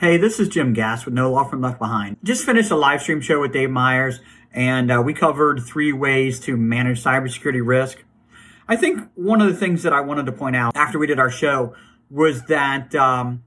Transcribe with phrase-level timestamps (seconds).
[0.00, 2.16] Hey, this is Jim Gass with No Law Firm Left Behind.
[2.24, 6.40] Just finished a live stream show with Dave Myers, and uh, we covered three ways
[6.40, 8.02] to manage cybersecurity risk.
[8.66, 11.18] I think one of the things that I wanted to point out after we did
[11.18, 11.74] our show
[12.08, 13.44] was that um,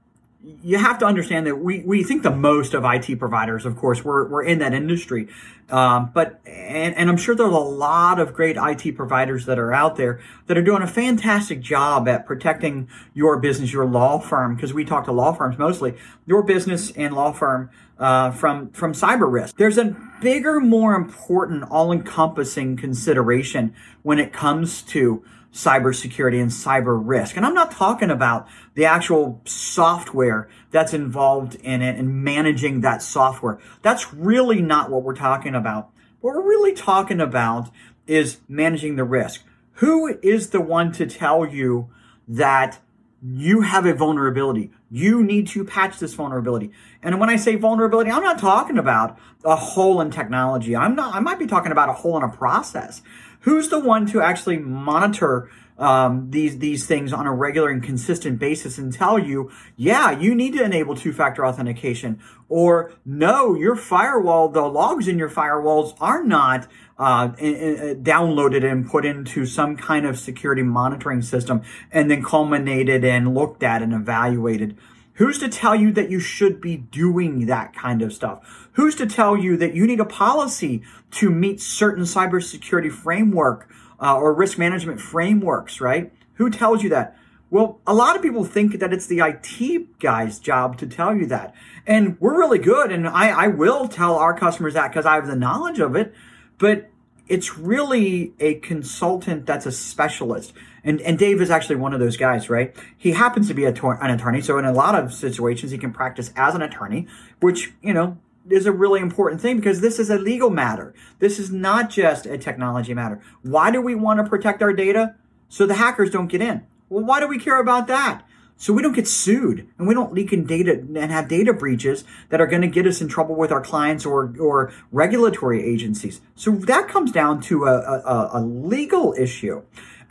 [0.62, 4.04] you have to understand that we, we think the most of IT providers, of course,
[4.04, 5.28] we're, we're in that industry.
[5.70, 9.72] Um, but, and, and I'm sure there's a lot of great IT providers that are
[9.72, 14.54] out there that are doing a fantastic job at protecting your business, your law firm,
[14.54, 15.94] because we talk to law firms mostly,
[16.26, 19.56] your business and law firm, uh, from, from cyber risk.
[19.56, 27.00] There's a bigger, more important, all encompassing consideration when it comes to cybersecurity and cyber
[27.00, 27.36] risk.
[27.36, 33.02] And I'm not talking about the actual software that's involved in it and managing that
[33.02, 33.60] software.
[33.80, 35.90] That's really not what we're talking about.
[36.20, 37.70] What we're really talking about
[38.06, 39.44] is managing the risk.
[39.74, 41.88] Who is the one to tell you
[42.26, 42.80] that
[43.26, 44.70] you have a vulnerability?
[44.90, 46.72] You need to patch this vulnerability.
[47.02, 50.76] And when I say vulnerability, I'm not talking about a hole in technology.
[50.76, 53.00] I'm not, I might be talking about a hole in a process.
[53.40, 58.38] Who's the one to actually monitor um, these these things on a regular and consistent
[58.38, 64.48] basis and tell you, yeah, you need to enable two-factor authentication, or no, your firewall,
[64.48, 70.18] the logs in your firewalls are not uh, downloaded and put into some kind of
[70.18, 74.76] security monitoring system, and then culminated and looked at and evaluated.
[75.14, 78.68] Who's to tell you that you should be doing that kind of stuff?
[78.72, 83.68] Who's to tell you that you need a policy to meet certain cybersecurity framework
[84.00, 86.12] uh, or risk management frameworks, right?
[86.34, 87.16] Who tells you that?
[87.50, 91.26] Well, a lot of people think that it's the IT guy's job to tell you
[91.26, 91.54] that.
[91.86, 92.90] And we're really good.
[92.90, 96.12] And I, I will tell our customers that because I have the knowledge of it.
[96.58, 96.90] But
[97.28, 100.52] it's really a consultant that's a specialist.
[100.82, 102.74] And, and Dave is actually one of those guys, right?
[102.98, 104.40] He happens to be a an attorney.
[104.40, 107.06] So in a lot of situations, he can practice as an attorney,
[107.40, 108.18] which, you know,
[108.50, 110.94] is a really important thing because this is a legal matter.
[111.18, 113.20] This is not just a technology matter.
[113.42, 115.14] Why do we want to protect our data?
[115.48, 116.66] So the hackers don't get in.
[116.88, 118.24] Well, why do we care about that?
[118.56, 122.04] So we don't get sued and we don't leak in data and have data breaches
[122.28, 126.20] that are going to get us in trouble with our clients or, or regulatory agencies.
[126.34, 129.62] So that comes down to a, a, a legal issue.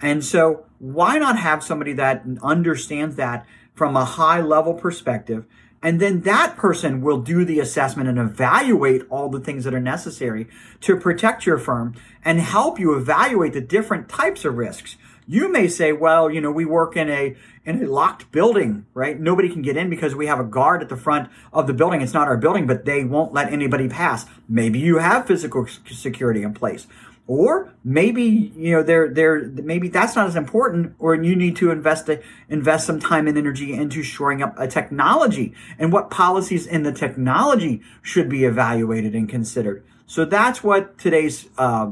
[0.01, 5.45] And so why not have somebody that understands that from a high level perspective
[5.83, 9.81] and then that person will do the assessment and evaluate all the things that are
[9.81, 10.47] necessary
[10.79, 14.95] to protect your firm and help you evaluate the different types of risks.
[15.27, 17.35] You may say, well, you know, we work in a,
[17.65, 19.19] in a locked building, right?
[19.19, 22.01] Nobody can get in because we have a guard at the front of the building.
[22.01, 24.25] It's not our building, but they won't let anybody pass.
[24.47, 26.87] Maybe you have physical security in place.
[27.25, 31.71] Or maybe, you know, they're, they're, maybe that's not as important, or you need to
[31.71, 32.09] invest,
[32.49, 36.91] invest some time and energy into shoring up a technology and what policies in the
[36.91, 39.85] technology should be evaluated and considered.
[40.05, 41.91] So that's what today's, uh,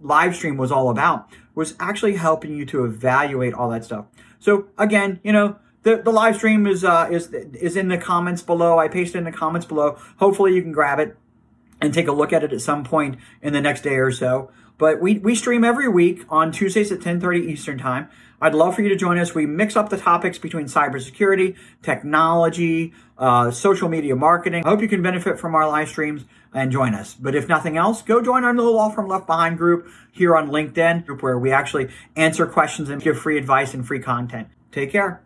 [0.00, 4.06] live stream was all about, was actually helping you to evaluate all that stuff.
[4.40, 8.40] So again, you know, the, the live stream is, uh, is, is in the comments
[8.40, 8.78] below.
[8.78, 9.98] I pasted in the comments below.
[10.16, 11.16] Hopefully you can grab it
[11.82, 14.50] and take a look at it at some point in the next day or so.
[14.78, 18.08] But we, we stream every week on Tuesdays at 1030 Eastern Time.
[18.40, 19.34] I'd love for you to join us.
[19.34, 24.64] We mix up the topics between cybersecurity, technology, uh, social media marketing.
[24.66, 27.14] I hope you can benefit from our live streams and join us.
[27.14, 30.48] But if nothing else, go join our little Law Firm Left Behind group here on
[30.48, 34.48] LinkedIn, group where we actually answer questions and give free advice and free content.
[34.72, 35.22] Take care.